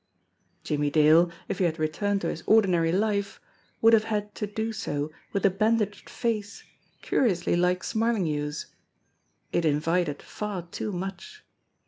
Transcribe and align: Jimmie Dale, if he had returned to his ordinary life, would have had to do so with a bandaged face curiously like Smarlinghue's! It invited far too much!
Jimmie 0.63 0.89
Dale, 0.89 1.29
if 1.47 1.59
he 1.59 1.65
had 1.65 1.77
returned 1.77 2.21
to 2.21 2.29
his 2.29 2.41
ordinary 2.47 2.91
life, 2.91 3.39
would 3.83 3.93
have 3.93 4.05
had 4.05 4.33
to 4.33 4.47
do 4.47 4.73
so 4.73 5.11
with 5.31 5.45
a 5.45 5.51
bandaged 5.51 6.09
face 6.09 6.63
curiously 7.03 7.55
like 7.55 7.83
Smarlinghue's! 7.83 8.65
It 9.51 9.63
invited 9.63 10.23
far 10.23 10.63
too 10.63 10.91
much! 10.91 11.45